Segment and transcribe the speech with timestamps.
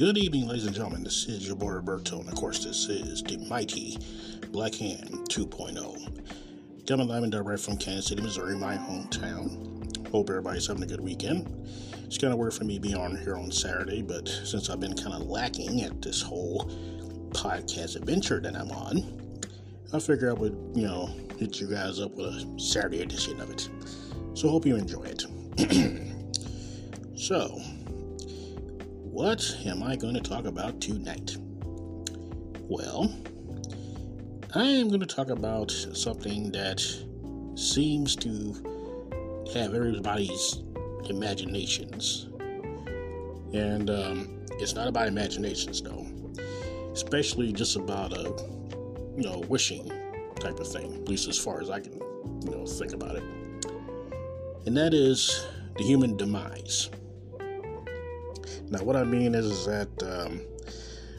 [0.00, 1.04] Good evening, ladies and gentlemen.
[1.04, 3.98] This is your boy Roberto, and of course, this is the mighty
[4.50, 6.86] Black Hand 2.0.
[6.86, 10.08] Coming live and direct from Kansas City, Missouri, my hometown.
[10.08, 11.46] Hope everybody's having a good weekend.
[12.06, 14.80] It's kind of weird for me to be on here on Saturday, but since I've
[14.80, 16.64] been kind of lacking at this whole
[17.32, 19.02] podcast adventure that I'm on,
[19.92, 23.50] I figured I would, you know, hit you guys up with a Saturday edition of
[23.50, 23.68] it.
[24.32, 25.26] So, hope you enjoy it.
[27.18, 27.60] so,
[29.10, 31.36] what am I going to talk about tonight?
[32.68, 33.12] Well,
[34.54, 36.80] I am going to talk about something that
[37.56, 38.52] seems to
[39.52, 40.62] have everybody's
[41.08, 42.28] imaginations.
[43.52, 46.06] And um, it's not about imaginations, though.
[46.92, 48.22] Especially just about a,
[49.16, 49.90] you know, wishing
[50.38, 51.94] type of thing, at least as far as I can,
[52.44, 53.24] you know, think about it.
[54.66, 56.90] And that is the human demise.
[58.70, 60.40] Now, what I mean is, is that um,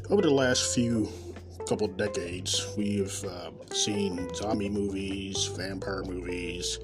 [0.10, 1.10] over the last few
[1.68, 6.80] couple decades, we've uh, seen zombie movies, vampire movies,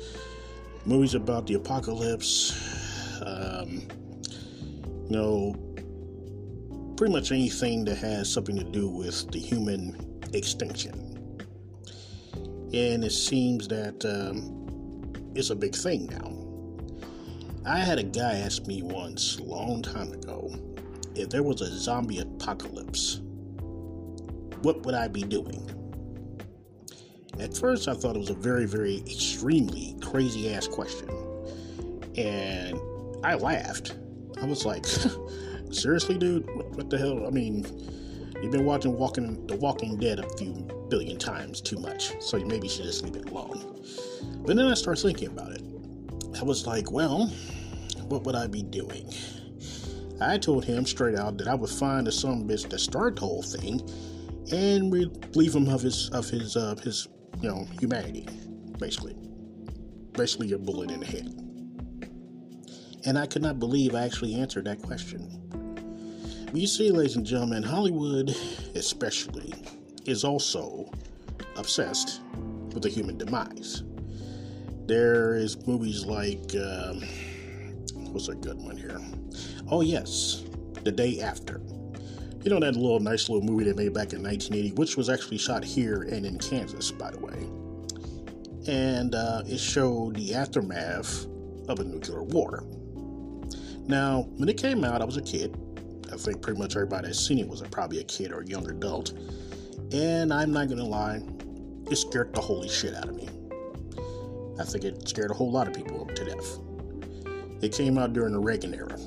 [0.86, 3.88] movies about the apocalypse, um,
[5.09, 5.56] you know,
[6.95, 9.95] pretty much anything that has something to do with the human
[10.34, 11.03] extinction.
[12.73, 16.36] And it seems that um, it's a big thing now.
[17.67, 20.55] I had a guy ask me once, long time ago,
[21.15, 23.19] if there was a zombie apocalypse,
[24.61, 25.69] what would I be doing?
[27.38, 31.09] At first, I thought it was a very, very extremely crazy ass question.
[32.15, 32.79] And
[33.25, 33.97] I laughed.
[34.41, 34.85] I was like,
[35.71, 36.49] seriously, dude?
[36.55, 37.27] What, what, the hell?
[37.27, 37.65] I mean,
[38.41, 40.53] you've been watching Walking The Walking Dead a few
[40.89, 43.83] billion times too much, so maybe you maybe should just leave it alone.
[44.45, 45.61] But then I started thinking about it.
[46.39, 47.29] I was like, well,
[48.09, 49.13] what would I be doing?
[50.19, 53.22] I told him straight out that I would find a some bitch that started the
[53.22, 53.81] whole thing
[54.51, 57.07] and relieve him of his of his uh, his
[57.41, 58.28] you know humanity,
[58.79, 59.16] basically,
[60.13, 61.34] basically a bullet in the head.
[63.06, 65.44] And I could not believe I actually answered that question.
[66.53, 68.35] You see, ladies and gentlemen, Hollywood,
[68.74, 69.53] especially,
[70.06, 70.89] is also
[71.57, 72.22] obsessed
[72.74, 73.84] with the human demise.
[74.88, 76.56] There is movies like.
[76.56, 77.03] Um,
[78.09, 79.00] was a good one here.
[79.69, 80.44] Oh, yes,
[80.84, 81.62] The Day After.
[82.44, 85.38] You know that little nice little movie they made back in 1980, which was actually
[85.38, 87.50] shot here and in Kansas, by the way.
[88.72, 91.25] And uh, it showed the aftermath
[91.68, 92.63] of a nuclear war.
[93.88, 95.57] Now, when it came out, I was a kid.
[96.12, 98.69] I think pretty much everybody that's seen it was probably a kid or a young
[98.69, 99.13] adult.
[99.91, 101.22] And I'm not to lie,
[101.89, 103.29] it scared the holy shit out of me.
[104.59, 106.59] I think it scared a whole lot of people to death.
[107.62, 108.97] It came out during the Reagan era,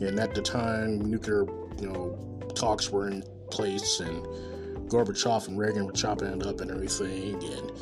[0.00, 1.46] and at the time, nuclear,
[1.80, 2.18] you know,
[2.54, 4.24] talks were in place, and
[4.90, 7.42] Gorbachev and Reagan were chopping it up and everything.
[7.42, 7.72] And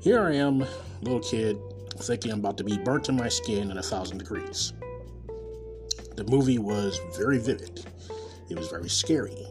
[0.00, 0.64] here I am,
[1.02, 1.58] little kid,
[1.98, 4.72] thinking I'm about to be burnt in my skin in a thousand degrees.
[6.14, 7.84] The movie was very vivid.
[8.48, 9.46] It was very scary,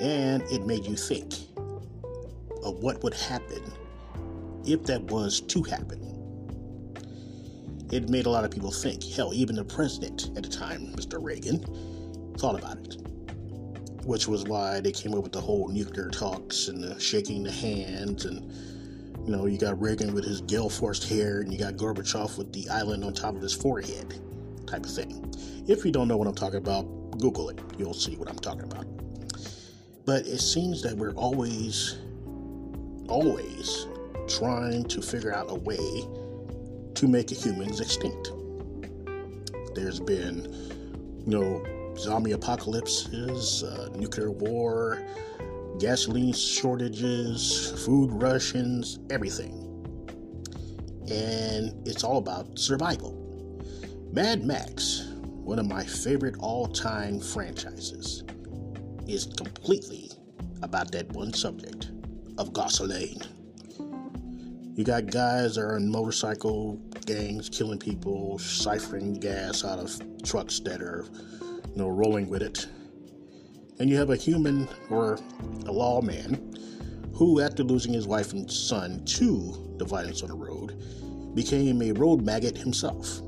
[0.00, 1.34] and it made you think
[2.64, 3.62] of what would happen
[4.66, 6.07] if that was to happen
[7.90, 9.02] it made a lot of people think.
[9.04, 11.22] Hell, even the president at the time, Mr.
[11.22, 11.64] Reagan,
[12.36, 12.96] thought about it.
[14.04, 17.52] Which was why they came up with the whole nuclear talks and the shaking the
[17.52, 18.52] hands and
[19.28, 22.50] you know, you got Reagan with his gale forced hair and you got Gorbachev with
[22.54, 24.18] the island on top of his forehead
[24.66, 25.34] type of thing.
[25.66, 26.84] If you don't know what I'm talking about,
[27.18, 27.60] Google it.
[27.76, 28.86] You'll see what I'm talking about.
[30.06, 31.98] But it seems that we're always,
[33.08, 33.86] always
[34.28, 36.08] trying to figure out a way
[36.98, 38.32] to make humans extinct.
[39.72, 40.52] There's been,
[41.24, 45.00] you know, zombie apocalypses, uh, nuclear war,
[45.78, 49.54] gasoline shortages, food rations, everything.
[51.08, 53.14] And it's all about survival.
[54.12, 58.24] Mad Max, one of my favorite all time franchises,
[59.06, 60.10] is completely
[60.62, 61.92] about that one subject
[62.38, 63.22] of gasoline.
[64.78, 70.60] You got guys that are in motorcycle gangs killing people, siphoning gas out of trucks
[70.60, 71.04] that are,
[71.40, 72.68] you know, rolling with it.
[73.80, 75.18] And you have a human or
[75.66, 76.56] a lawman
[77.12, 80.80] who, after losing his wife and son to the violence on the road,
[81.34, 83.18] became a road maggot himself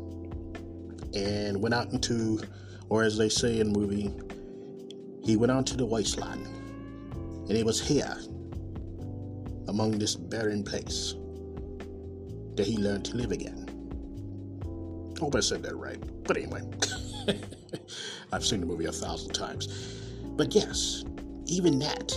[1.16, 2.40] and went out into,
[2.90, 4.14] or as they say in the movie,
[5.24, 6.46] he went out to the wasteland
[7.48, 8.16] and he was here
[9.66, 11.16] among this barren place
[12.60, 13.66] that he learned to live again.
[15.18, 15.98] Hope I said that right.
[16.24, 16.60] But anyway,
[18.32, 19.68] I've seen the movie a thousand times.
[20.36, 21.02] But yes,
[21.46, 22.12] even that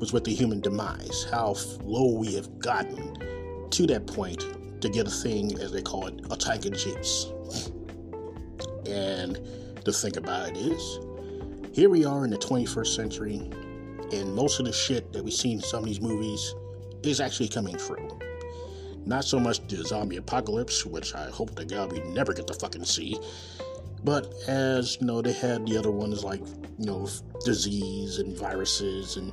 [0.00, 1.54] was with the human demise, how
[1.84, 4.44] low we have gotten to that point
[4.80, 7.30] to get a thing, as they call it, a Tiger Jeeps.
[8.86, 9.38] And
[9.84, 10.98] the thing about it is,
[11.72, 13.36] here we are in the 21st century,
[14.12, 16.52] and most of the shit that we see in some of these movies
[17.04, 18.08] is actually coming true.
[19.06, 22.54] Not so much the zombie apocalypse, which I hope to God we never get to
[22.54, 23.18] fucking see,
[24.04, 26.40] but as you know, they had the other ones like
[26.78, 27.08] you know
[27.44, 29.32] disease and viruses and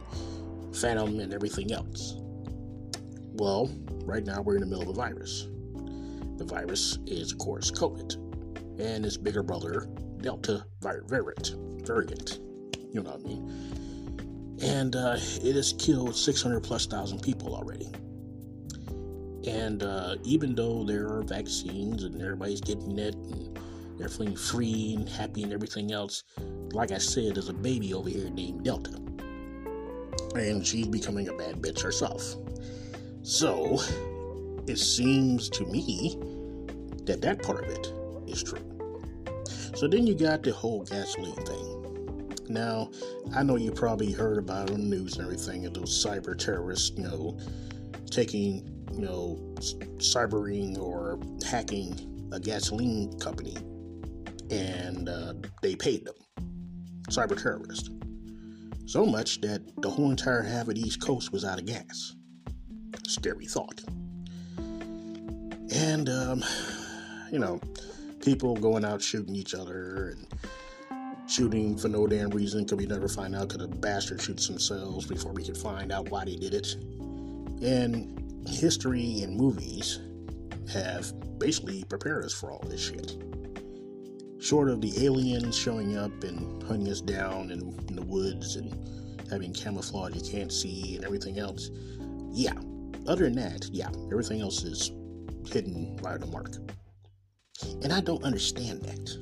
[0.73, 2.15] phantom and everything else.
[3.33, 3.69] Well,
[4.05, 5.47] right now we're in the middle of a virus.
[6.37, 8.15] The virus is, of course, COVID,
[8.79, 9.87] and its bigger brother,
[10.21, 11.55] Delta variant.
[11.85, 12.39] Variant,
[12.91, 14.57] you know what I mean?
[14.61, 17.89] And uh, it has killed 600 plus thousand people already.
[19.47, 23.59] And uh, even though there are vaccines and everybody's getting it and
[23.97, 26.23] they're feeling free and happy and everything else,
[26.73, 28.97] like I said, there's a baby over here named Delta.
[30.35, 32.35] And she's becoming a bad bitch herself.
[33.23, 33.79] So,
[34.67, 36.17] it seems to me
[37.05, 37.93] that that part of it
[38.27, 38.59] is true.
[39.75, 42.37] So then you got the whole gasoline thing.
[42.49, 42.91] Now,
[43.33, 46.91] I know you probably heard about on the news and everything, of those cyber terrorists,
[46.97, 47.37] you know,
[48.09, 49.39] taking you know,
[49.97, 53.55] cybering or hacking a gasoline company,
[54.49, 56.15] and uh, they paid them.
[57.09, 57.89] Cyber terrorists.
[58.85, 62.15] So much that the whole entire half of the East Coast was out of gas.
[63.07, 63.81] Scary thought.
[65.73, 66.43] And, um,
[67.31, 67.59] you know,
[68.21, 70.27] people going out shooting each other and
[71.29, 75.05] shooting for no damn reason because we never find out because the bastard shoots themselves
[75.05, 76.75] before we can find out why they did it.
[77.63, 79.99] And history and movies
[80.71, 83.17] have basically prepared us for all this shit.
[84.39, 87.59] Short of the aliens showing up and hunting us down in,
[87.89, 88.73] in the woods and
[89.29, 91.69] having camouflage you can't see and everything else,
[92.31, 92.53] yeah.
[93.07, 94.91] Other than that, yeah, everything else is
[95.47, 96.55] hidden on the mark.
[97.83, 99.17] And I don't understand that.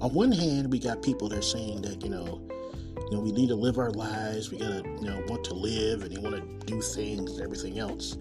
[0.00, 2.42] On one hand, we got people that are saying that, you know,
[3.10, 6.02] you know, we need to live our lives, we gotta, you know, want to live
[6.02, 8.16] and want to do things and everything else.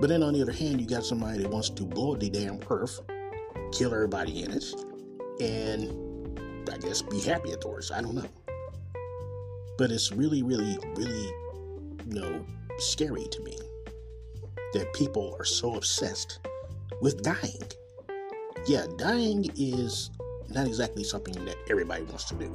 [0.00, 2.60] But then on the other hand, you got somebody that wants to blow the damn
[2.70, 3.00] earth,
[3.72, 4.64] kill everybody in it,
[5.40, 6.38] and
[6.70, 7.90] I guess be happy afterwards.
[7.90, 8.28] I don't know.
[9.78, 11.26] But it's really, really, really,
[12.06, 12.44] you know,
[12.78, 13.58] scary to me
[14.72, 16.40] that people are so obsessed
[17.00, 17.62] with dying.
[18.66, 20.10] Yeah, dying is
[20.50, 22.52] not exactly something that everybody wants to do.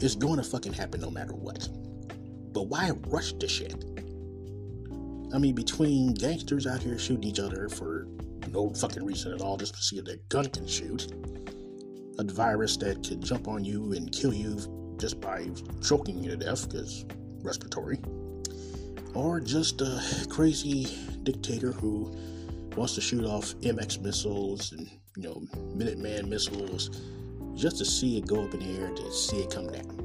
[0.00, 1.68] It's going to fucking happen no matter what.
[2.52, 3.84] But why rush the shit?
[5.34, 8.06] I mean, between gangsters out here shooting each other for
[8.50, 11.10] no fucking reason at all, just to see if their gun can shoot,
[12.18, 15.48] a virus that could jump on you and kill you just by
[15.82, 17.06] choking you to death because
[17.42, 17.98] respiratory,
[19.14, 20.86] or just a crazy
[21.22, 22.14] dictator who
[22.76, 25.42] wants to shoot off MX missiles and you know
[25.74, 27.00] Minuteman missiles
[27.54, 29.98] just to see it go up in the air to see it come down.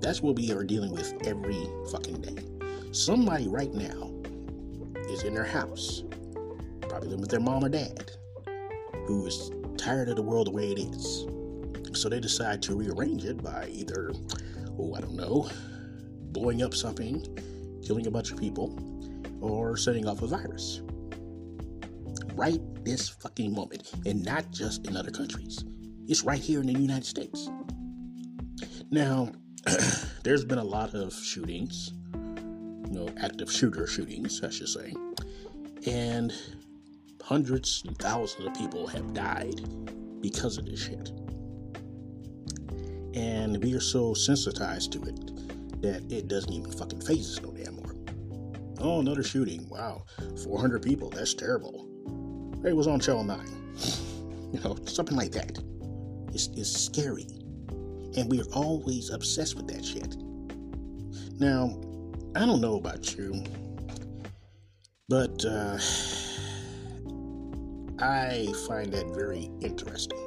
[0.00, 2.51] That's what we are dealing with every fucking day.
[2.92, 4.12] Somebody right now
[5.08, 6.04] is in their house,
[6.82, 8.10] probably living with their mom or dad,
[9.06, 11.26] who is tired of the world the way it is.
[11.98, 14.12] So they decide to rearrange it by either,
[14.78, 15.48] oh, I don't know,
[16.32, 17.24] blowing up something,
[17.82, 18.78] killing a bunch of people,
[19.40, 20.82] or setting off a virus.
[22.34, 25.64] Right this fucking moment, and not just in other countries.
[26.08, 27.48] It's right here in the United States.
[28.90, 29.32] Now,
[30.24, 31.92] there's been a lot of shootings
[32.92, 34.92] you know, active shooter shootings, I should say.
[35.86, 36.32] And
[37.22, 39.62] hundreds and thousands of people have died
[40.20, 41.10] because of this shit.
[43.14, 47.50] And we are so sensitized to it that it doesn't even fucking faze us no
[47.52, 47.94] damn more.
[48.78, 49.66] Oh, another shooting.
[49.68, 50.04] Wow.
[50.44, 51.08] 400 people.
[51.10, 51.88] That's terrible.
[52.64, 53.38] It was on Channel 9.
[54.52, 55.58] you know, something like that.
[56.34, 57.26] It's, it's scary.
[58.16, 60.16] And we are always obsessed with that shit.
[61.40, 61.80] Now,
[62.34, 63.44] I don't know about you,
[65.06, 65.78] but uh,
[67.98, 70.18] I find that very interesting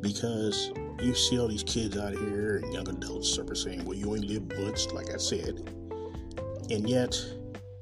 [0.00, 4.28] because you see all these kids out here and young adults saying, well, you only
[4.28, 5.68] live once, like I said,
[6.70, 7.20] and yet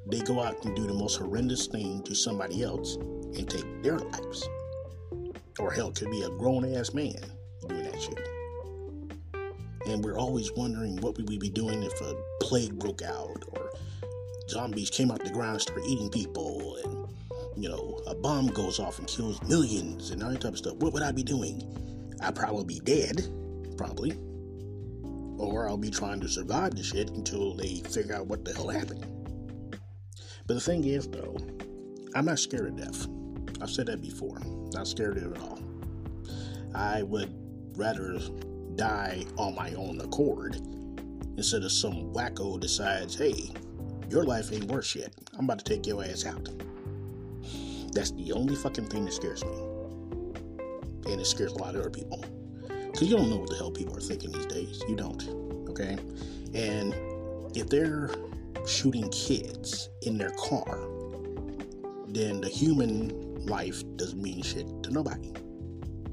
[0.07, 3.99] they go out and do the most horrendous thing to somebody else and take their
[3.99, 4.49] lives.
[5.59, 7.21] Or hell, could be a grown ass man
[7.69, 8.27] doing that shit
[9.87, 12.15] and we're always wondering what would we be doing if a
[12.51, 13.71] plague broke out or
[14.49, 18.81] zombies came out the ground and started eating people and you know a bomb goes
[18.81, 21.63] off and kills millions and all that type of stuff what would i be doing
[22.23, 23.29] i'd probably be dead
[23.77, 24.19] probably
[25.41, 28.69] or I'll be trying to survive the shit until they figure out what the hell
[28.69, 29.07] happened.
[30.47, 31.37] But the thing is, though,
[32.15, 33.07] I'm not scared of death.
[33.63, 34.39] I've said that before.
[34.75, 35.59] Not scared of it at all.
[36.75, 37.33] I would
[37.77, 38.19] rather
[38.75, 40.61] die on my own accord
[41.37, 43.51] instead of some wacko decides, hey,
[44.09, 45.13] your life ain't worth shit.
[45.39, 46.49] I'm about to take your ass out.
[47.93, 49.57] That's the only fucking thing that scares me.
[51.11, 52.25] And it scares a lot of other people.
[52.69, 54.83] Because you don't know what the hell people are thinking these days.
[54.89, 55.23] You don't.
[55.71, 55.97] Okay?
[56.55, 56.95] And
[57.57, 58.11] if they're
[58.67, 60.79] shooting kids in their car,
[62.09, 65.33] then the human life doesn't mean shit to nobody.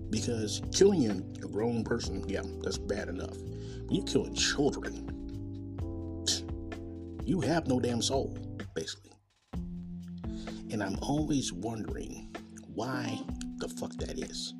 [0.09, 3.35] Because killing a grown person, yeah, that's bad enough.
[3.89, 5.07] You're killing children,
[7.25, 8.37] you have no damn soul,
[8.73, 9.11] basically.
[10.71, 12.35] And I'm always wondering
[12.73, 13.19] why
[13.57, 14.53] the fuck that is.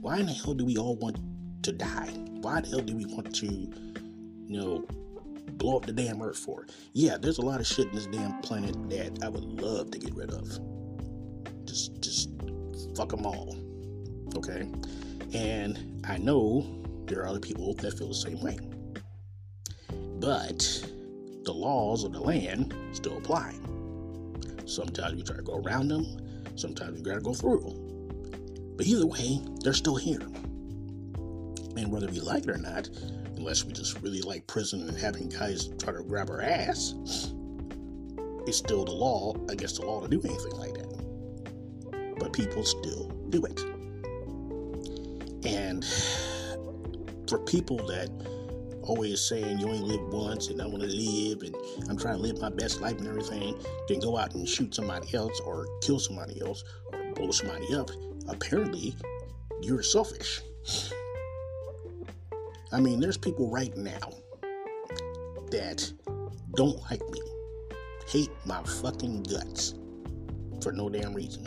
[0.00, 1.18] Why in the hell do we all want
[1.64, 2.10] to die?
[2.40, 4.84] Why the hell do we want to, you know,
[5.54, 6.66] blow up the damn earth for?
[6.92, 9.98] Yeah, there's a lot of shit in this damn planet that I would love to
[9.98, 10.44] get rid of.
[11.64, 12.30] Just, just
[12.96, 13.56] fuck them all.
[14.36, 14.68] Okay?
[15.34, 16.77] And I know
[17.08, 18.58] there are other people that feel the same way.
[20.20, 20.58] But
[21.44, 23.54] the laws of the land still apply.
[24.66, 26.06] Sometimes we try to go around them,
[26.56, 28.76] sometimes we gotta go through them.
[28.76, 30.20] But either way, they're still here.
[31.76, 32.88] And whether we like it or not,
[33.36, 36.94] unless we just really like prison and having guys try to grab our ass,
[38.46, 42.16] it's still the law against the law to do anything like that.
[42.18, 43.60] But people still do it.
[45.46, 45.84] And
[47.28, 48.08] for people that
[48.82, 51.54] always saying you only live once and I want to live and
[51.90, 53.54] I'm trying to live my best life and everything,
[53.86, 57.90] then go out and shoot somebody else or kill somebody else or blow somebody up,
[58.28, 58.94] apparently
[59.60, 60.40] you're selfish.
[62.72, 64.10] I mean, there's people right now
[65.50, 65.92] that
[66.56, 67.20] don't like me,
[68.08, 69.74] hate my fucking guts
[70.62, 71.46] for no damn reason.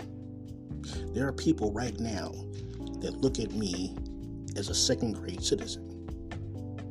[1.13, 2.31] There are people right now
[3.01, 3.95] that look at me
[4.58, 5.88] as a second grade citizen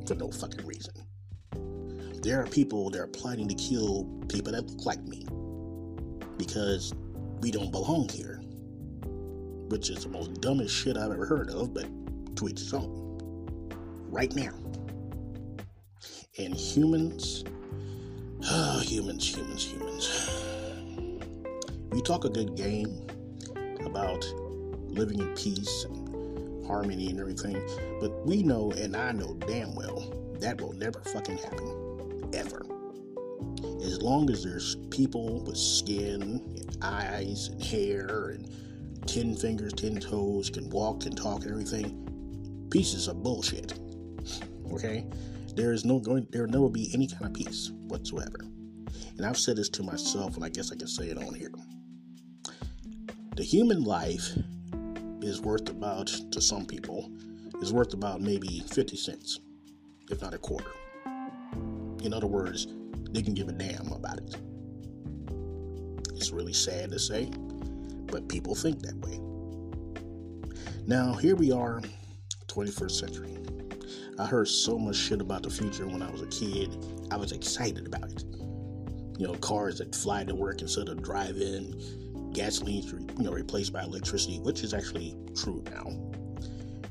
[0.07, 0.93] for no fucking reason.
[2.21, 5.25] There are people that are planning to kill people that look like me
[6.37, 6.93] because
[7.41, 8.41] we don't belong here,
[9.69, 11.87] which is the most dumbest shit I've ever heard of, but
[12.37, 13.69] to each own.
[14.09, 14.53] Right now.
[16.37, 17.43] And humans,
[18.49, 20.29] oh, humans, humans, humans.
[21.91, 23.07] We talk a good game
[23.85, 24.25] about
[24.87, 26.00] living in peace and
[26.65, 27.61] harmony and everything.
[27.99, 32.29] But we know, and I know damn well, that will never fucking happen.
[32.33, 32.65] Ever.
[33.83, 38.49] As long as there's people with skin and eyes and hair and
[39.07, 43.73] 10 fingers, 10 toes, can walk and talk and everything, pieces of bullshit.
[44.71, 45.05] Okay?
[45.55, 48.39] There is no going there will never be any kind of peace whatsoever.
[49.17, 51.51] And I've said this to myself, and I guess I can say it on here.
[53.35, 54.37] The human life
[55.21, 57.11] is worth about, to some people,
[57.61, 59.39] is worth about maybe 50 cents,
[60.09, 60.71] if not a quarter.
[62.03, 62.67] In other words,
[63.11, 64.35] they can give a damn about it.
[66.15, 67.29] It's really sad to say,
[68.07, 69.19] but people think that way.
[70.87, 71.81] Now, here we are,
[72.47, 73.37] 21st century.
[74.19, 76.75] I heard so much shit about the future when I was a kid.
[77.11, 78.23] I was excited about it.
[79.17, 81.79] You know, cars that fly to work instead of driving,
[82.33, 82.83] gasoline
[83.17, 85.85] you know replaced by electricity, which is actually true now.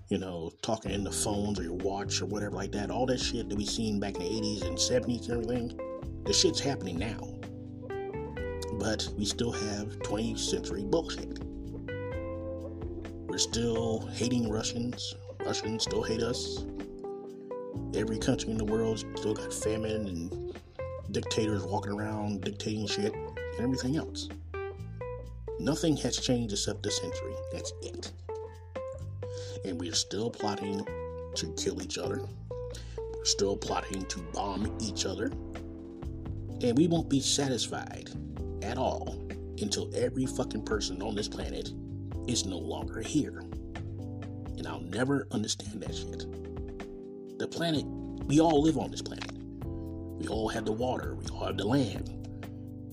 [0.09, 3.20] You know, talking in the phones or your watch or whatever like that, all that
[3.20, 5.80] shit that we seen back in the 80s and 70s and everything,
[6.25, 7.38] the shit's happening now.
[8.78, 11.38] But we still have 20th century bullshit.
[13.28, 15.14] We're still hating Russians.
[15.44, 16.64] Russians still hate us.
[17.94, 20.59] Every country in the world still got famine and
[21.12, 24.28] dictators walking around dictating shit and everything else.
[25.61, 27.35] Nothing has changed except the century.
[27.52, 28.12] That's it.
[29.67, 30.87] And we're still plotting
[31.35, 32.23] to kill each other.
[32.97, 35.26] We're still plotting to bomb each other.
[36.62, 38.09] And we won't be satisfied
[38.62, 39.23] at all
[39.61, 41.75] until every fucking person on this planet
[42.26, 43.40] is no longer here.
[44.57, 47.38] And I'll never understand that shit.
[47.38, 47.85] The planet,
[48.25, 49.31] we all live on this planet.
[49.62, 52.17] We all have the water, we all have the land.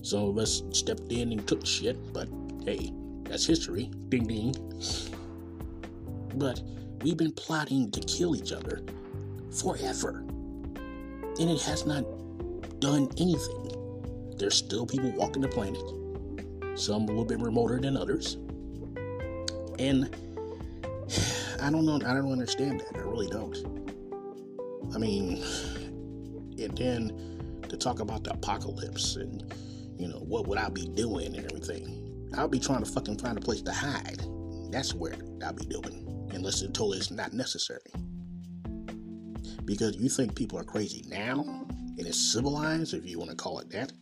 [0.02, 2.28] Some of us stepped in and took shit, but
[2.68, 3.90] Hey, that's history.
[4.10, 4.54] Ding ding.
[6.34, 6.60] But
[7.00, 8.82] we've been plotting to kill each other
[9.50, 10.18] forever.
[10.18, 12.04] And it has not
[12.78, 14.34] done anything.
[14.36, 15.80] There's still people walking the planet,
[16.78, 18.34] some a little bit remoter than others.
[19.78, 20.14] And
[21.62, 22.96] I don't know, I don't understand that.
[22.96, 23.56] I really don't.
[24.94, 25.42] I mean,
[26.58, 29.54] and then to talk about the apocalypse and,
[29.96, 32.07] you know, what would I be doing and everything.
[32.36, 34.22] I'll be trying to fucking find a place to hide.
[34.70, 37.90] That's where I'll be doing, unless it totally is not necessary.
[39.64, 41.40] Because you think people are crazy now,
[41.98, 43.92] and it's civilized, if you want to call it that.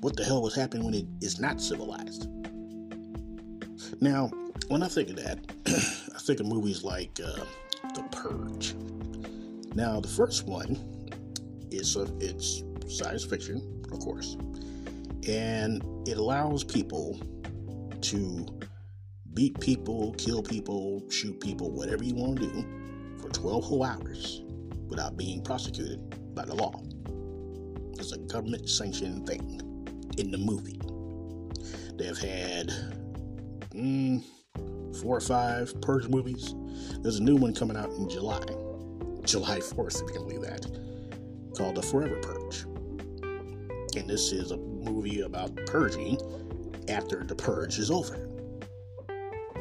[0.00, 2.28] What the hell was happening when it is not civilized?
[4.00, 4.30] Now,
[4.68, 5.38] when I think of that,
[6.14, 7.44] I think of movies like uh,
[7.94, 8.74] The Purge.
[9.74, 10.78] Now, the first one
[11.70, 14.36] is a, it's science fiction, of course,
[15.26, 17.18] and it allows people
[18.04, 18.46] to
[19.32, 22.66] beat people, kill people, shoot people, whatever you want to do,
[23.20, 24.42] for 12 whole hours
[24.88, 26.80] without being prosecuted by the law.
[27.98, 29.60] It's a government sanctioned thing
[30.18, 30.80] in the movie.
[31.96, 32.72] They've had
[33.70, 34.22] mm,
[35.00, 36.54] four or five Purge movies.
[37.00, 38.40] There's a new one coming out in July,
[39.24, 40.66] July 4th, if you can believe that,
[41.56, 42.64] called The Forever Purge.
[43.96, 46.18] And this is a movie about purging
[46.88, 48.28] after the purge is over.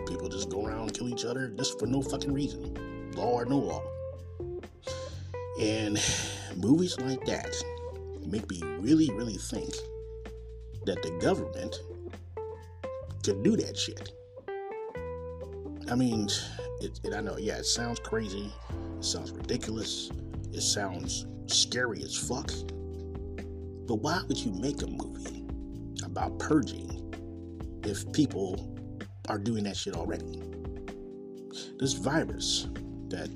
[0.08, 3.46] People just go around and kill each other just for no fucking reason, law or
[3.46, 3.84] no law.
[5.60, 6.00] And
[6.58, 7.56] movies like that
[8.26, 9.74] make me really, really think
[10.86, 11.80] that the government
[13.24, 14.12] could do that shit.
[15.90, 16.28] I mean,
[16.82, 18.52] it, it, I know, yeah, it sounds crazy,
[18.98, 20.12] it sounds ridiculous,
[20.52, 22.52] it sounds scary as fuck.
[23.86, 25.46] But why would you make a movie
[26.04, 26.93] about purging
[27.86, 28.76] if people
[29.30, 30.42] are doing that shit already?
[31.80, 32.68] This virus
[33.10, 33.30] that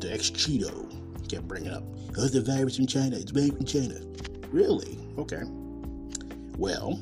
[0.00, 0.88] the ex Cheeto
[1.28, 1.82] kept bringing up.
[2.16, 3.16] Oh, the virus from China.
[3.16, 3.96] It's made from China.
[4.50, 4.98] Really?
[5.18, 5.42] Okay.
[6.56, 6.98] Well,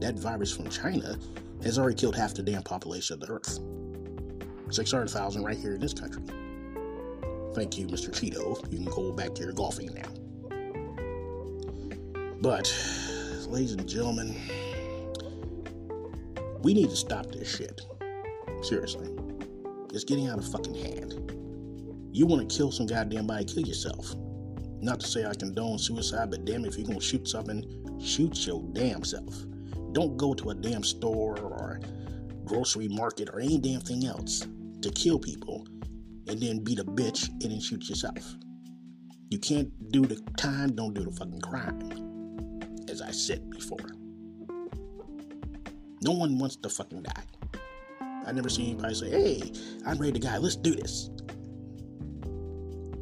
[0.00, 1.18] that virus from China
[1.62, 3.58] has already killed half the damn population of the Earth.
[4.70, 6.22] 600,000 right here in this country.
[7.54, 8.10] Thank you, Mr.
[8.10, 8.60] Cheeto.
[8.70, 10.08] You can go back to your golfing now.
[12.40, 12.66] But,
[13.48, 14.36] ladies and gentlemen,
[16.66, 17.80] we need to stop this shit.
[18.60, 19.08] Seriously.
[19.94, 21.14] It's getting out of fucking hand.
[22.10, 24.16] You want to kill some goddamn body, kill yourself.
[24.80, 27.62] Not to say I condone suicide, but damn, if you're gonna shoot something,
[28.04, 29.32] shoot your damn self.
[29.92, 31.78] Don't go to a damn store or
[32.44, 34.44] grocery market or any damn thing else
[34.82, 35.64] to kill people
[36.26, 38.34] and then beat a bitch and then shoot yourself.
[39.30, 42.58] You can't do the time, don't do the fucking crime.
[42.88, 43.95] As I said before.
[46.06, 47.24] No one wants to fucking die.
[48.24, 49.52] I never seen anybody say, hey,
[49.84, 51.10] I'm ready to die, let's do this.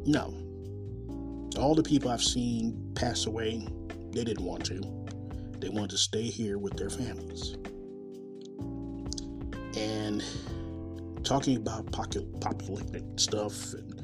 [0.07, 0.33] No.
[1.59, 3.67] All the people I've seen pass away,
[4.11, 4.81] they didn't want to.
[5.59, 7.57] They wanted to stay here with their families.
[9.77, 10.23] And
[11.23, 14.01] talking about apocalyptic stuff and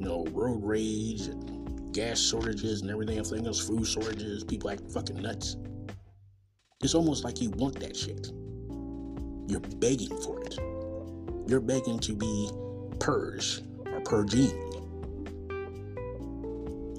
[0.00, 5.20] you know road rage and gas shortages and everything else, food shortages, people act fucking
[5.20, 5.56] nuts.
[6.82, 8.30] It's almost like you want that shit.
[9.48, 10.58] You're begging for it.
[11.48, 12.50] You're begging to be
[13.00, 14.50] purged or purging.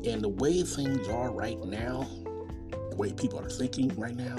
[0.04, 2.08] And the way things are right now,
[2.90, 4.38] the way people are thinking right now,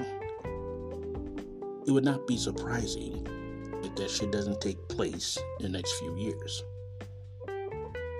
[1.86, 3.24] it would not be surprising
[3.84, 6.64] if that shit doesn't take place in the next few years.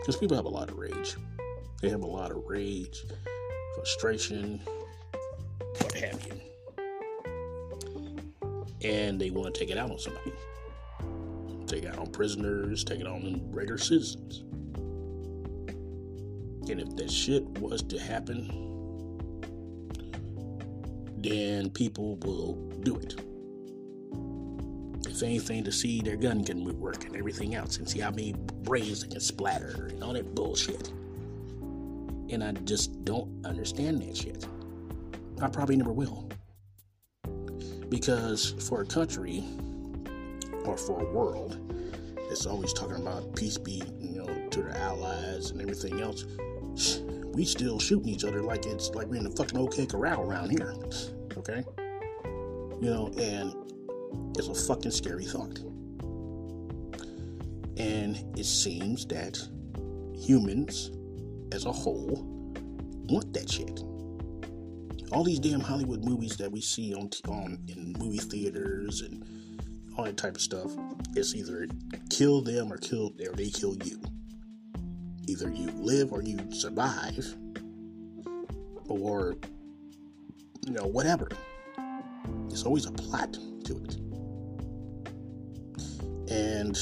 [0.00, 1.16] Because people have a lot of rage.
[1.83, 3.04] They have a lot of rage,
[3.74, 4.61] frustration,
[8.88, 10.33] And they want to take it out on somebody.
[11.66, 14.44] Take it out on prisoners, take it on regular citizens.
[16.70, 18.48] And if that shit was to happen,
[21.18, 23.20] then people will do it
[25.18, 28.35] if anything, to see their gun can work and everything else, and see how many
[28.62, 30.88] brains they can splatter and all that bullshit.
[32.31, 34.46] And I just don't understand that shit.
[35.40, 36.29] I probably never will.
[37.88, 39.44] Because for a country
[40.64, 41.59] or for a world
[42.29, 46.24] that's always talking about peace be, you know, to their allies and everything else,
[47.33, 50.51] we still shooting each other like it's like we're in the fucking OK Corral around
[50.51, 50.74] here.
[51.37, 51.64] Okay?
[52.81, 53.55] You know, and
[54.37, 55.59] it's a fucking scary thought.
[57.79, 59.38] And it seems that
[60.14, 60.90] humans
[61.53, 62.53] as a whole
[63.09, 63.81] want that shit.
[65.10, 69.24] All these damn Hollywood movies that we see on, on um, in movie theaters and
[69.96, 70.70] all that type of stuff,
[71.16, 71.66] it's either
[72.10, 74.00] kill them or kill or they kill you.
[75.26, 77.34] Either you live or you survive,
[78.88, 79.36] or
[80.66, 81.28] you know whatever.
[82.48, 83.32] There's always a plot
[83.64, 83.96] to it.
[86.30, 86.74] And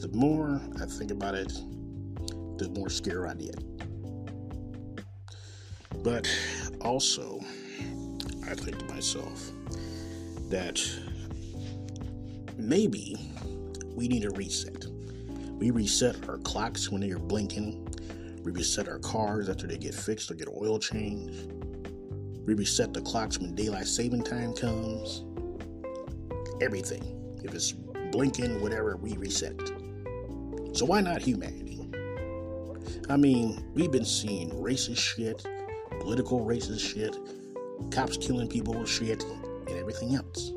[0.00, 1.52] the more I think about it,
[2.58, 3.56] the more scared I get.
[6.02, 6.28] But
[6.80, 7.39] also,
[8.50, 9.52] I think to myself
[10.48, 10.82] that
[12.56, 13.16] maybe
[13.94, 14.86] we need a reset.
[15.52, 17.86] We reset our clocks when they are blinking.
[18.42, 21.52] We reset our cars after they get fixed or get oil changed.
[22.44, 25.22] We reset the clocks when daylight saving time comes.
[26.60, 27.38] Everything.
[27.44, 29.60] If it's blinking, whatever, we reset.
[30.72, 31.78] So why not humanity?
[33.08, 35.46] I mean, we've been seeing racist shit,
[36.00, 37.16] political racist shit,
[37.90, 40.52] cops killing people with shit, and everything else.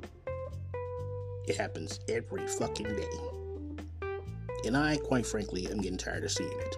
[1.47, 4.07] It happens every fucking day.
[4.65, 6.77] And I, quite frankly, am getting tired of seeing it.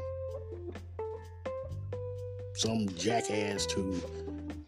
[2.55, 4.01] Some jackass who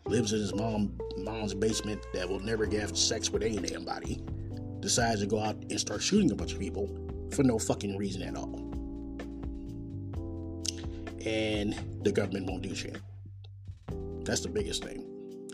[0.05, 4.21] lives in his mom mom's basement that will never have sex with any damn body
[4.79, 6.87] decides to go out and start shooting a bunch of people
[7.31, 8.63] for no fucking reason at all.
[11.25, 12.97] And the government won't do shit.
[14.23, 15.06] That's the biggest thing.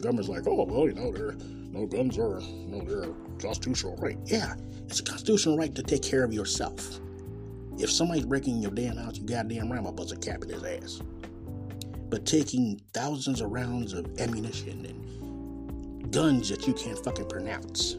[0.03, 1.37] Government's like, oh well, you know, there are
[1.73, 4.17] no guns are no they're a constitutional right.
[4.25, 6.99] Yeah, it's a constitutional right to take care of yourself.
[7.79, 10.63] If somebody's breaking your damn house, you goddamn right, I'll bust a cap in his
[10.63, 11.01] ass.
[12.09, 17.97] But taking thousands of rounds of ammunition and guns that you can't fucking pronounce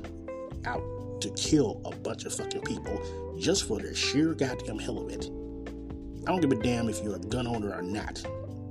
[0.65, 0.83] out
[1.21, 3.01] to kill a bunch of fucking people
[3.39, 5.25] just for the sheer goddamn hell of it.
[6.27, 8.25] I don't give a damn if you're a gun owner or not.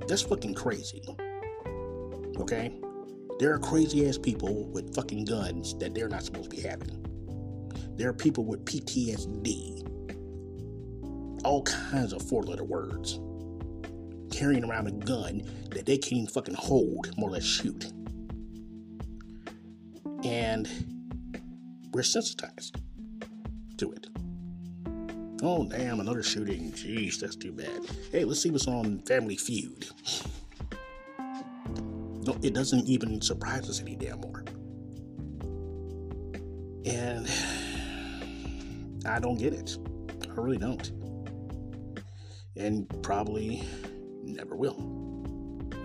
[0.08, 1.02] That's fucking crazy.
[2.38, 2.72] Okay?
[3.38, 7.04] There are crazy ass people with fucking guns that they're not supposed to be having.
[7.96, 9.82] There are people with PTSD.
[11.44, 13.18] All kinds of four letter words.
[14.30, 17.92] Carrying around a gun that they can't even fucking hold, more or less shoot.
[20.24, 20.68] And
[21.92, 22.76] we're sensitized
[23.78, 24.06] to it.
[25.42, 26.72] Oh, damn, another shooting.
[26.72, 27.80] Jeez, that's too bad.
[28.12, 29.88] Hey, let's see what's on Family Feud.
[32.42, 34.44] It doesn't even surprise us any damn more.
[36.84, 37.30] And
[39.06, 39.76] I don't get it.
[40.28, 40.90] I really don't.
[42.56, 43.62] And probably
[44.22, 44.76] never will,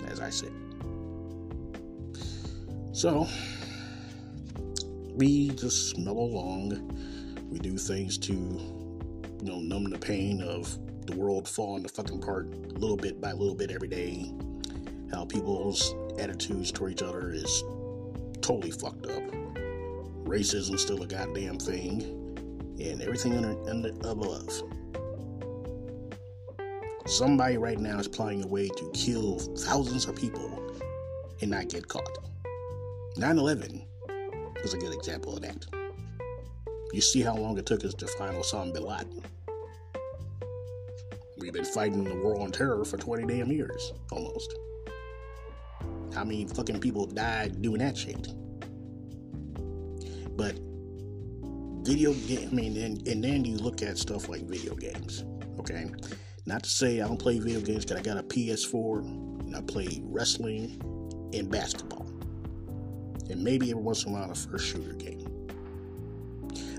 [0.08, 0.52] as I said.
[2.92, 3.28] So,
[5.14, 6.96] we just mellow along.
[7.50, 12.22] We do things to, you know, numb the pain of the world falling the fucking
[12.22, 12.48] apart
[12.80, 14.32] little bit by little bit every day.
[15.12, 17.64] How people's attitudes toward each other is
[18.42, 19.24] totally fucked up.
[20.26, 22.02] Racism's still a goddamn thing,
[22.80, 24.50] and everything under, under above.
[27.06, 30.62] Somebody right now is plotting a way to kill thousands of people
[31.42, 32.20] and not get caught.
[33.18, 33.84] 9 11
[34.64, 35.66] is a good example of that.
[36.94, 39.24] You see how long it took us to find Osama bin Laden.
[41.40, 44.54] We've been fighting the war on terror for 20 damn years, almost.
[46.20, 48.28] How many fucking people died doing that shit?
[50.36, 50.60] But
[51.88, 55.24] video game, I mean, and, and then you look at stuff like video games,
[55.62, 55.90] okay?
[56.46, 59.00] Not to say I don't play video games because I got a PS4
[59.46, 60.82] and I play wrestling
[61.34, 62.06] and basketball
[63.30, 65.48] and maybe every once in a while a first shooter game.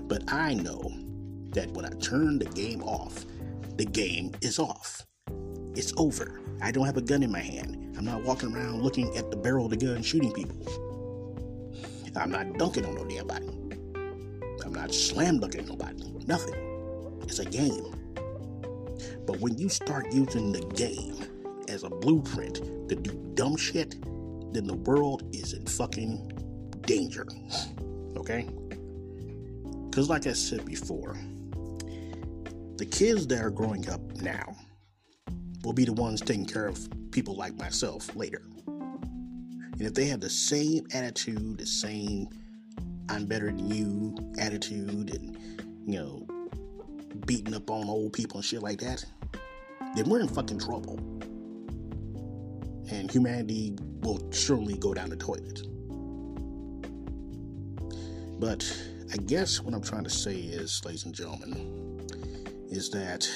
[0.03, 0.83] But I know
[1.53, 3.25] that when I turn the game off,
[3.77, 5.03] the game is off.
[5.75, 6.40] It's over.
[6.61, 7.95] I don't have a gun in my hand.
[7.97, 10.55] I'm not walking around looking at the barrel of the gun shooting people.
[12.15, 13.47] I'm not dunking on no damn body.
[14.63, 16.03] I'm not slam dunking nobody.
[16.27, 16.53] Nothing.
[17.23, 17.95] It's a game.
[19.25, 21.15] But when you start using the game
[21.67, 22.55] as a blueprint
[22.89, 23.95] to do dumb shit,
[24.53, 26.31] then the world is in fucking
[26.81, 27.25] danger.
[28.17, 28.47] Okay?
[29.89, 31.17] Because, like I said before,
[32.77, 34.55] the kids that are growing up now
[35.63, 36.79] will be the ones taking care of
[37.11, 38.41] people like myself later.
[38.67, 42.27] And if they have the same attitude, the same
[43.09, 45.35] I'm better than you attitude, and,
[45.85, 46.27] you know,
[47.25, 49.03] beating up on old people and shit like that,
[49.95, 50.97] then we're in fucking trouble.
[52.89, 55.63] And humanity will surely go down the toilet.
[58.39, 58.65] But
[59.13, 62.07] I guess what I'm trying to say is, ladies and gentlemen,
[62.69, 63.29] is that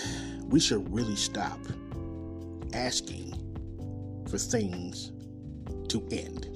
[0.47, 1.59] we should really stop
[2.75, 3.31] asking
[4.29, 5.11] for things
[5.87, 6.49] to end.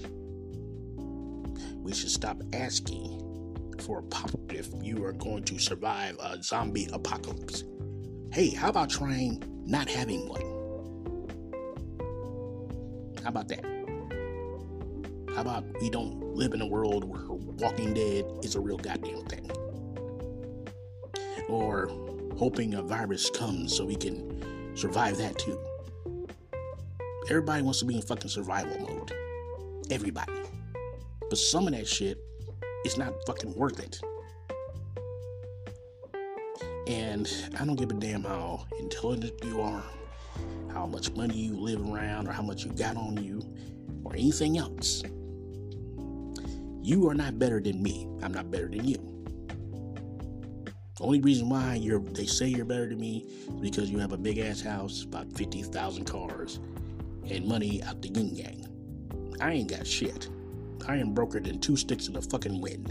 [1.77, 3.25] We should stop asking
[3.79, 7.63] for a pop if you are going to survive a zombie apocalypse.
[8.32, 10.41] Hey, how about trying not having one?
[13.23, 13.63] How about that?
[15.36, 19.23] How about we don't live in a world where Walking Dead is a real goddamn
[19.25, 19.49] thing?
[21.47, 21.89] Or
[22.38, 25.59] hoping a virus comes so we can survive that too.
[27.30, 29.13] Everybody wants to be in fucking survival mode.
[29.92, 30.34] Everybody.
[31.30, 32.18] But some of that shit
[32.86, 34.02] is not fucking worth it.
[36.88, 39.84] And I don't give a damn how intelligent you are,
[40.74, 43.44] how much money you live around, or how much you got on you,
[44.04, 45.04] or anything else.
[46.82, 48.10] You are not better than me.
[48.24, 48.98] I'm not better than you.
[50.98, 54.13] The only reason why you're they say you're better than me is because you have
[54.13, 56.60] a big ass house, about 50,000 cars,
[57.30, 58.65] and money out the yin yang.
[59.39, 60.30] I ain't got shit.
[60.88, 62.88] I am broker than two sticks in the fucking wind.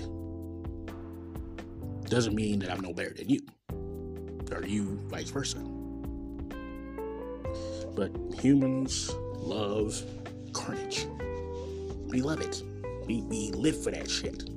[2.08, 3.40] Doesn't mean that I'm no better than you.
[4.50, 5.58] Or you vice versa.
[7.94, 10.00] But humans love
[10.52, 11.06] carnage.
[12.06, 12.62] We love it.
[13.06, 14.48] We, we live for that shit.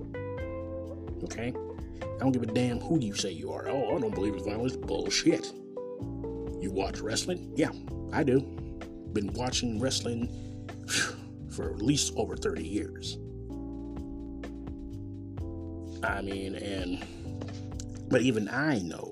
[1.24, 1.54] Okay?
[2.04, 3.68] I don't give a damn who you say you are.
[3.68, 4.76] Oh, I don't believe in violence.
[4.76, 5.52] Bullshit.
[6.62, 7.52] You watch wrestling?
[7.56, 7.72] Yeah,
[8.14, 8.61] I do.
[9.14, 10.30] Been watching wrestling
[11.52, 13.18] for at least over 30 years.
[16.04, 17.06] I mean, and,
[18.10, 19.12] but even I know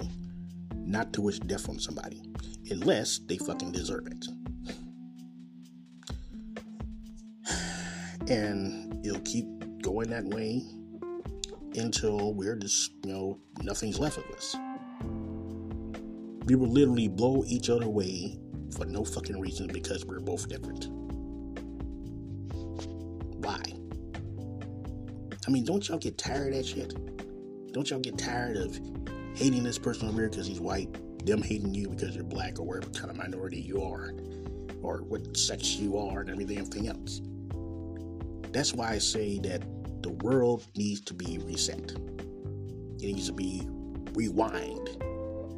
[0.73, 2.21] not to wish death on somebody
[2.71, 4.25] unless they fucking deserve it.
[8.29, 9.47] And it'll keep
[9.81, 10.61] going that way
[11.75, 14.55] until we're just, you know, nothing's left of us.
[16.45, 18.37] We will literally blow each other away
[18.75, 20.87] for no fucking reason because we're both different.
[23.43, 23.61] Why?
[25.47, 26.93] I mean, don't y'all get tired of that shit?
[27.73, 28.79] Don't y'all get tired of
[29.35, 30.93] hating this person over here because he's white,
[31.25, 34.13] them hating you because you're black or whatever kind of minority you are,
[34.81, 37.21] or what sex you are, and everything else?
[38.51, 39.61] That's why I say that
[40.01, 41.91] the world needs to be reset.
[41.91, 43.67] It needs to be
[44.13, 44.89] rewind.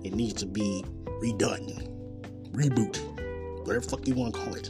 [0.04, 0.84] It needs to be
[1.22, 1.88] redone,
[2.52, 2.98] reboot,
[3.66, 4.70] whatever the fuck you want to call it.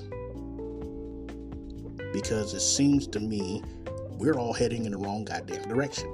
[2.14, 3.64] Because it seems to me
[4.12, 6.10] we're all heading in the wrong goddamn direction.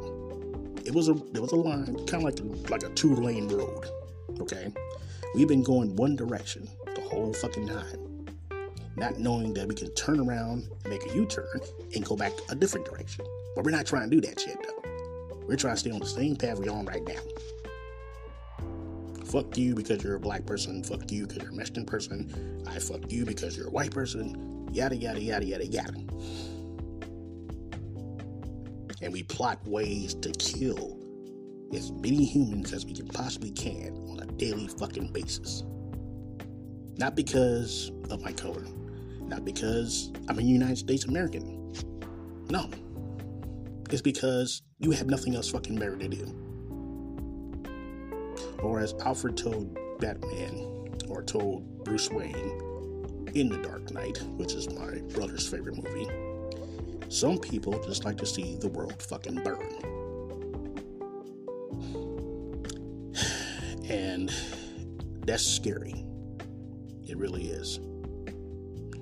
[0.85, 3.85] It was a there was a line, kind of like like a two lane road.
[4.39, 4.71] Okay,
[5.35, 8.07] we've been going one direction the whole fucking time
[8.97, 11.59] not knowing that we can turn around, make a U turn,
[11.95, 13.25] and go back a different direction.
[13.55, 15.37] But we're not trying to do that shit, though.
[15.47, 17.21] We're trying to stay on the same path we're on right now.
[19.29, 20.83] Fuck you because you're a black person.
[20.83, 22.63] Fuck you because you're a Mexican person.
[22.65, 24.69] I fuck you because you're a white person.
[24.71, 25.99] Yada, yada, yada, yada, yada.
[29.01, 30.97] And we plot ways to kill
[31.73, 35.63] as many humans as we can possibly can on a daily fucking basis.
[36.97, 38.65] Not because of my color,
[39.23, 41.73] not because I'm a United States American.
[42.49, 42.69] No.
[43.89, 46.46] It's because you have nothing else fucking better to do.
[48.59, 52.35] Or as Alfred told Batman, or told Bruce Wayne
[53.33, 56.07] in The Dark Knight, which is my brother's favorite movie,
[57.09, 59.93] some people just like to see the world fucking burn.
[63.89, 64.33] And
[65.25, 66.03] that's scary.
[67.05, 67.79] It really is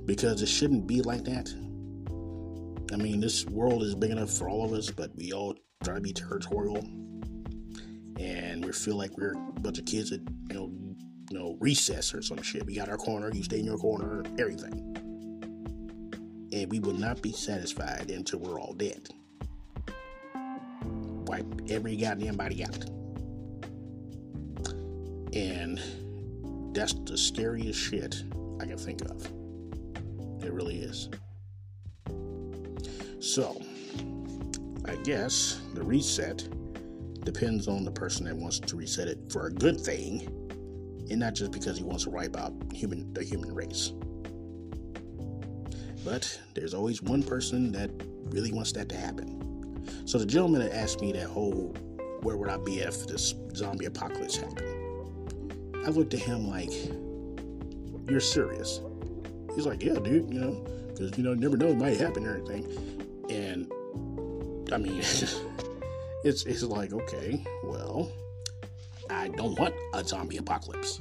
[0.05, 1.51] because it shouldn't be like that.
[2.93, 5.95] I mean, this world is big enough for all of us, but we all try
[5.95, 6.83] to be territorial,
[8.75, 10.71] feel like we're a bunch of kids at you know,
[11.31, 12.65] you know, recess or some shit.
[12.65, 14.73] We got our corner, you stay in your corner, everything,
[16.53, 19.07] and we will not be satisfied until we're all dead.
[21.27, 22.85] Wipe every goddamn body out,
[25.33, 25.81] and
[26.73, 28.23] that's the scariest shit
[28.59, 29.25] I can think of.
[30.43, 31.09] It really is.
[33.19, 33.59] So,
[34.85, 36.47] I guess the reset
[37.25, 40.27] depends on the person that wants to reset it for a good thing,
[41.09, 43.91] and not just because he wants to wipe out human the human race.
[46.03, 47.89] But there's always one person that
[48.25, 49.41] really wants that to happen.
[50.05, 51.75] So the gentleman that asked me that whole
[52.21, 54.85] where would I be if this zombie apocalypse happened?
[55.85, 56.71] I looked at him like,
[58.09, 58.81] You're serious.
[59.53, 62.35] He's like, yeah, dude, you know, because, you know, never know, it might happen or
[62.35, 62.65] anything.
[63.29, 63.71] And,
[64.73, 65.01] I mean,
[66.25, 68.11] it's, it's like, okay, well,
[69.09, 70.99] I don't want a zombie apocalypse.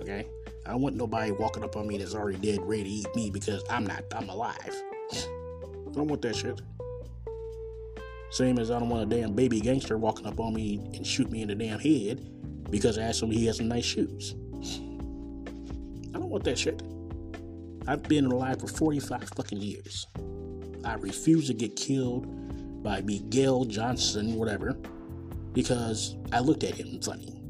[0.00, 0.26] Okay?
[0.66, 3.30] I don't want nobody walking up on me that's already dead, ready to eat me
[3.30, 4.74] because I'm not, I'm alive.
[5.12, 6.60] I don't want that shit.
[8.30, 11.30] Same as I don't want a damn baby gangster walking up on me and shoot
[11.30, 12.28] me in the damn head
[12.70, 14.34] because I asked him he has some nice shoes.
[16.12, 16.82] I don't want that shit.
[17.86, 20.08] I've been alive for 45 fucking years.
[20.84, 22.26] I refuse to get killed
[22.84, 24.76] by Miguel Johnson, whatever,
[25.54, 27.40] because I looked at him funny.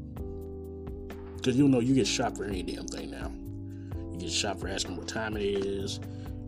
[1.35, 3.31] Because you know you get shot for any damn thing now.
[4.13, 5.99] You get shot for asking what time it is,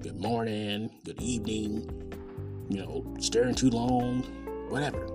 [0.01, 1.91] good morning, good evening,
[2.69, 4.23] you know, staring too long,
[4.69, 5.05] whatever.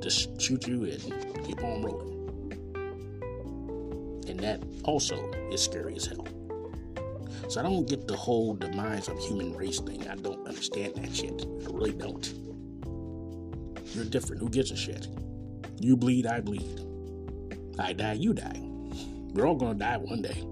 [0.00, 2.14] Just shoot you and keep on rolling.
[4.28, 6.26] And that also is scary as hell.
[7.48, 10.08] So I don't get the whole demise of human race thing.
[10.08, 11.46] I don't understand that shit.
[11.64, 12.34] I really don't.
[13.94, 14.42] You're different.
[14.42, 15.06] Who gives a shit?
[15.78, 16.80] You bleed, I bleed.
[17.78, 18.60] I die, you die.
[19.32, 20.42] We're all gonna die one day.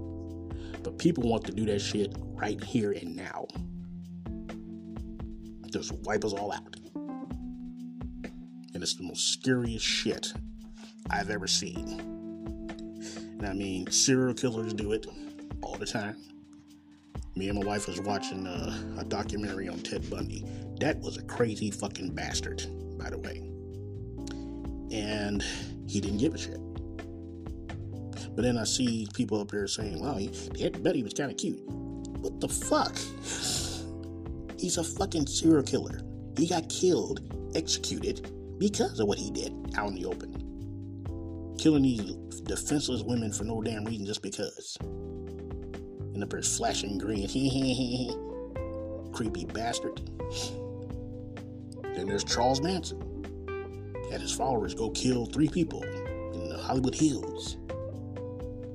[0.82, 3.46] But people want to do that shit right here and now.
[5.70, 6.76] Just wipe us all out.
[8.74, 10.32] And it's the most scariest shit
[11.10, 12.00] I've ever seen.
[13.38, 15.06] And I mean, serial killers do it
[15.62, 16.16] all the time.
[17.36, 20.44] Me and my wife was watching uh, a documentary on Ted Bundy.
[20.78, 22.64] That was a crazy fucking bastard,
[22.96, 23.38] by the way.
[24.96, 25.42] And
[25.88, 26.60] he didn't give a shit.
[28.36, 31.36] But then I see people up here saying, "Well, he, Ted Bundy was kind of
[31.36, 32.96] cute." What the fuck?
[34.58, 36.00] He's a fucking serial killer.
[36.36, 37.20] He got killed,
[37.54, 41.54] executed because of what he did out in the open.
[41.58, 44.78] Killing these defenseless women for no damn reason just because
[46.14, 47.28] and the bird's flashing green.
[49.12, 50.00] Creepy bastard.
[51.94, 53.00] Then there's Charles Manson.
[54.10, 57.56] Had his followers go kill three people in the Hollywood Hills.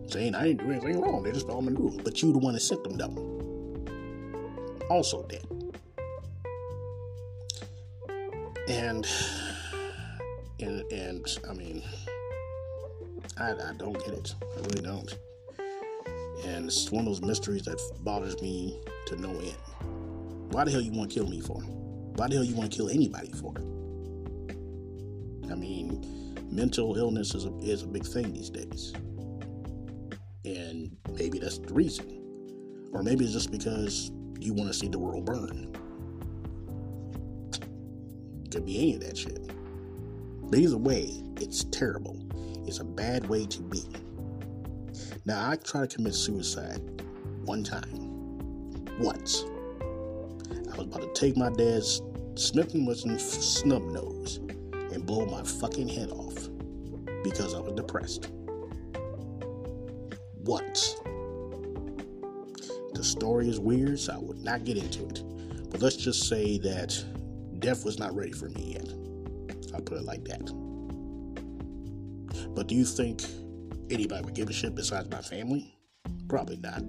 [0.08, 1.97] Saying I didn't do anything wrong, they just followed my rules.
[1.97, 3.17] But you the one that sent them down.
[4.89, 5.45] Also dead.
[8.67, 9.08] And
[10.60, 11.84] and and I mean
[13.38, 14.36] I, I don't get it.
[14.41, 15.15] I really don't
[16.45, 19.58] and it's one of those mysteries that bothers me to no end.
[20.52, 21.62] Why the hell you want to kill me for?
[21.62, 23.54] Why the hell you want to kill anybody for?
[25.52, 28.93] I mean, mental illness is a, is a big thing these days.
[30.45, 32.19] And maybe that's the reason.
[32.91, 35.75] Or maybe it's just because you want to see the world burn.
[38.52, 39.52] Could be any of that shit.
[40.49, 42.17] But either way, it's terrible.
[42.67, 43.84] It's a bad way to be.
[45.30, 46.82] Now, I tried to commit suicide
[47.46, 48.80] one time.
[49.00, 49.46] Once.
[49.80, 52.02] I was about to take my dad's
[52.34, 54.38] Smith & Wesson snub nose
[54.92, 56.50] and blow my fucking head off
[57.24, 58.30] because I was depressed.
[60.46, 60.96] Once.
[62.96, 65.22] The story is weird, so I would not get into it.
[65.70, 67.06] But let's just say that
[67.60, 68.89] death was not ready for me yet.
[69.76, 70.52] I'll put it like that.
[72.56, 73.22] But do you think
[73.89, 75.75] anybody would give a shit besides my family?
[76.28, 76.84] Probably not.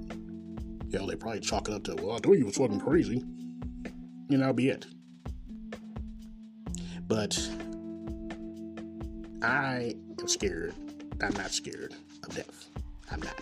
[0.93, 3.19] Know, they probably chalk it up to, well, I told you was fucking crazy.
[3.19, 4.87] And that'll be it.
[7.07, 7.39] But
[9.43, 10.75] I am scared.
[11.23, 12.67] I'm not scared of death.
[13.11, 13.41] I'm not.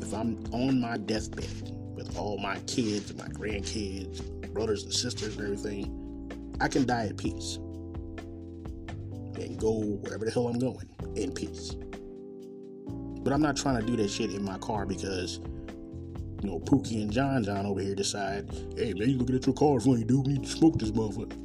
[0.00, 5.36] If I'm on my deathbed with all my kids and my grandkids, brothers and sisters
[5.36, 7.56] and everything, I can die at peace
[9.36, 11.74] and go wherever the hell I'm going in peace.
[13.22, 15.40] But I'm not trying to do that shit in my car because,
[16.42, 19.54] you know, Pookie and John John over here decide, hey man, you looking at your
[19.54, 20.26] car funny, dude.
[20.26, 21.36] We need to smoke this motherfucker.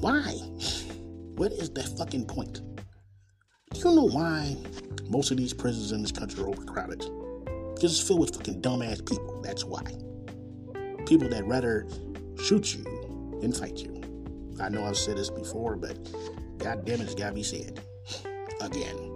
[0.00, 0.32] Why?
[1.36, 2.60] What is that fucking point?
[3.72, 4.56] Do you know why
[5.08, 6.98] most of these prisons in this country are overcrowded?
[7.74, 9.40] Because it's filled with fucking dumbass people.
[9.42, 9.82] That's why.
[11.06, 11.86] People that rather
[12.42, 12.84] shoot you
[13.40, 14.02] than fight you.
[14.60, 15.96] I know I've said this before, but
[16.58, 17.80] god damn it, it's gotta be said.
[18.60, 19.09] Again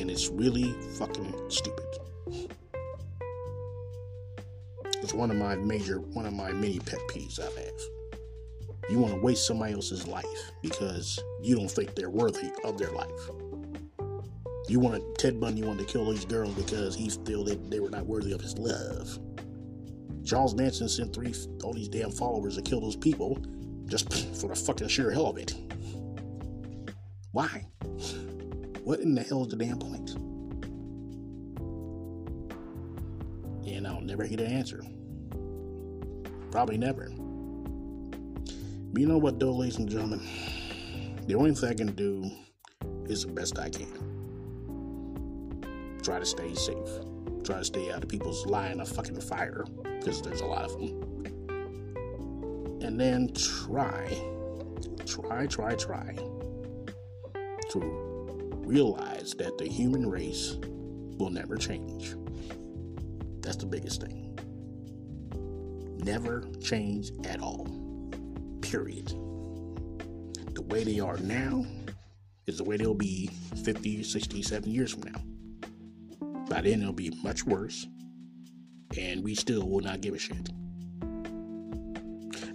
[0.00, 1.84] and it's really fucking stupid.
[5.02, 8.90] It's one of my major, one of my many pet peeves I have.
[8.90, 10.24] You want to waste somebody else's life
[10.62, 13.30] because you don't think they're worthy of their life.
[14.68, 17.80] You want to, Ted Bundy wanted to kill these girls because he felt that they
[17.80, 19.18] were not worthy of his love.
[20.24, 23.38] Charles Manson sent three, all these damn followers to kill those people
[23.86, 25.54] just for the fucking sheer hell of it.
[27.32, 27.66] Why?
[28.90, 30.16] What in the hell is the damn point?
[33.64, 34.82] And I'll never get an answer.
[36.50, 37.08] Probably never.
[38.92, 40.26] But you know what, though, ladies and gentlemen?
[41.28, 42.28] The only thing I can do
[43.04, 43.86] is the best I can.
[46.02, 46.90] Try to stay safe.
[47.44, 49.66] Try to stay out of people's line of fucking fire,
[50.00, 50.88] because there's a lot of them.
[52.82, 54.20] And then try,
[55.06, 56.16] try, try, try
[57.70, 58.09] to
[58.70, 60.56] realize that the human race
[61.18, 62.14] will never change.
[63.40, 64.38] That's the biggest thing.
[66.04, 67.66] Never change at all.
[68.62, 69.08] Period.
[70.54, 71.66] The way they are now
[72.46, 73.28] is the way they'll be
[73.64, 75.20] 50, 60, 70 years from now.
[76.48, 77.88] By then, it'll be much worse,
[78.96, 80.48] and we still will not give a shit.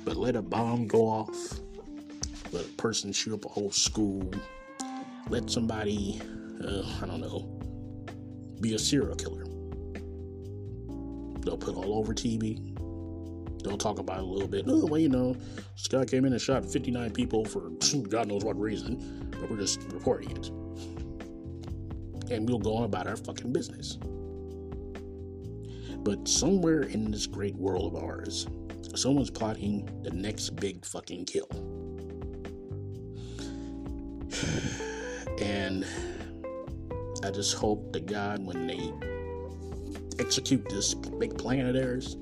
[0.05, 1.59] But let a bomb go off,
[2.53, 4.31] let a person shoot up a whole school,
[5.29, 6.21] let somebody,
[6.63, 7.51] uh, I don't know,
[8.61, 9.43] be a serial killer.
[11.41, 12.73] They'll put all over TV.
[13.63, 14.65] They'll talk about it a little bit.
[14.67, 15.35] Oh, well, you know,
[15.73, 17.69] this guy came in and shot 59 people for
[18.09, 20.47] God knows what reason, but we're just reporting it.
[22.31, 23.97] And we'll go on about our fucking business.
[25.99, 28.47] But somewhere in this great world of ours,
[28.95, 31.49] someone's plotting the next big fucking kill.
[35.83, 38.93] And I just hope to God when they
[40.19, 42.15] execute this big plan of theirs,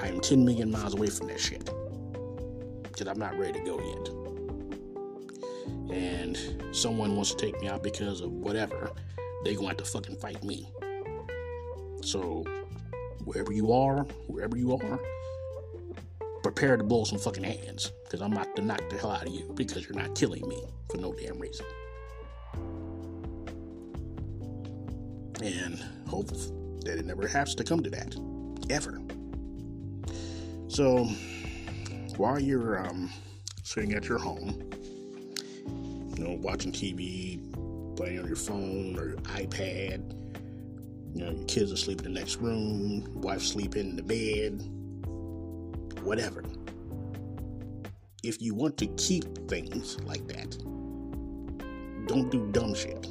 [0.00, 1.68] I am 10 million miles away from that shit.
[2.82, 4.08] Because I'm not ready to go yet.
[5.96, 6.38] And
[6.72, 8.92] someone wants to take me out because of whatever,
[9.44, 10.68] they going to have to fucking fight me.
[12.02, 12.44] So,
[13.24, 15.00] wherever you are, wherever you are,
[16.42, 17.92] prepare to blow some fucking hands.
[18.04, 20.62] Because I'm about to knock the hell out of you because you're not killing me
[20.90, 21.66] for no damn reason.
[25.42, 26.28] And hope
[26.84, 28.14] that it never has to come to that.
[28.70, 29.00] Ever.
[30.68, 31.04] So,
[32.16, 33.10] while you're um,
[33.64, 34.70] sitting at your home,
[36.16, 37.40] you know, watching TV,
[37.96, 40.14] playing on your phone or your iPad,
[41.14, 44.62] you know, your kids are sleeping in the next room, wife sleeping in the bed,
[46.04, 46.44] whatever.
[48.22, 50.56] If you want to keep things like that,
[52.06, 53.08] don't do dumb shit.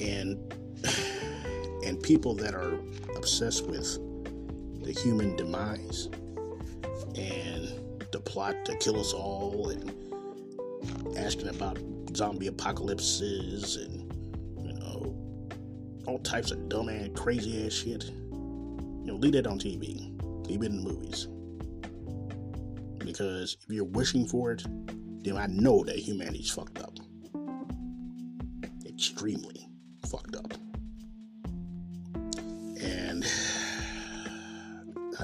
[0.00, 0.38] And
[1.84, 2.78] and people that are
[3.16, 3.98] obsessed with
[4.84, 6.08] the human demise
[7.16, 7.72] and
[8.12, 9.92] the plot to kill us all and
[11.16, 11.78] asking about
[12.14, 14.12] zombie apocalypses and
[14.66, 15.14] you know
[16.06, 18.04] all types of dumb ass crazy ass shit.
[18.04, 20.14] You know, leave that on TV.
[20.48, 21.28] Leave it in the movies.
[22.98, 24.64] Because if you're wishing for it,
[25.22, 26.98] then I know that humanity's fucked up.
[28.86, 29.67] Extremely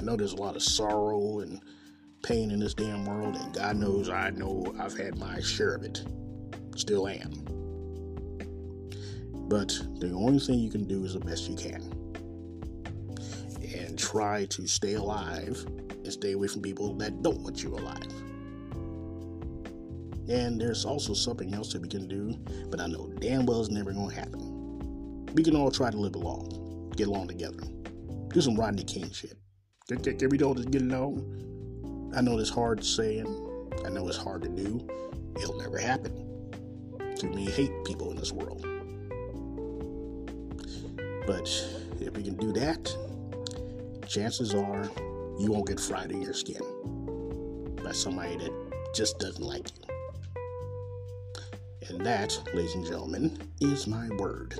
[0.05, 1.61] know there's a lot of sorrow and
[2.23, 5.83] pain in this damn world, and God knows I know I've had my share of
[5.83, 6.03] it.
[6.75, 7.31] Still am.
[9.47, 11.81] But the only thing you can do is the best you can.
[13.75, 18.07] And try to stay alive and stay away from people that don't want you alive.
[20.27, 22.35] And there's also something else that we can do,
[22.69, 25.25] but I know damn well it's never going to happen.
[25.35, 27.61] We can all try to live along, get along together,
[28.29, 29.37] do some Rodney King shit.
[29.87, 30.81] Can, we all just get?
[30.81, 33.27] I know it's hard saying,
[33.85, 34.83] I know it's hard to do.
[35.39, 36.11] It'll never happen.
[37.15, 38.65] Too many hate people in this world.
[41.27, 41.47] But
[42.01, 42.95] if we can do that,
[44.07, 44.89] chances are
[45.37, 46.63] you won't get fried in your skin
[47.83, 49.95] by somebody that just doesn't like you.
[51.89, 54.57] And that, ladies and gentlemen, is my word.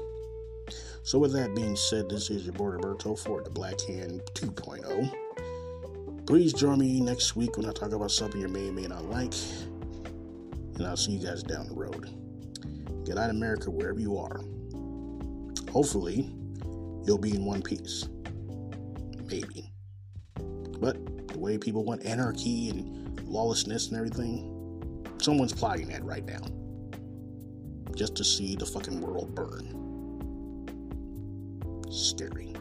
[1.03, 6.25] So, with that being said, this is your boy Roberto for the Black Hand 2.0.
[6.25, 9.05] Please join me next week when I talk about something you may or may not
[9.05, 9.33] like.
[10.75, 12.09] And I'll see you guys down the road.
[13.05, 14.41] Get out of America wherever you are.
[15.71, 16.33] Hopefully,
[17.05, 18.07] you'll be in one piece.
[19.27, 19.71] Maybe.
[20.79, 26.41] But the way people want anarchy and lawlessness and everything, someone's plotting that right now.
[27.95, 29.84] Just to see the fucking world burn.
[31.95, 32.53] Scary.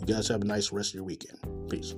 [0.00, 1.38] You guys have a nice rest of your weekend.
[1.70, 1.94] Peace.